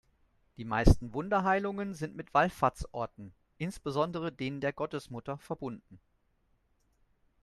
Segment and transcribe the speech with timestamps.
[0.57, 5.99] Die meisten Wunderheilungen sind mit Wallfahrtsorten, insbesondere denen der Gottesmutter, verbunden.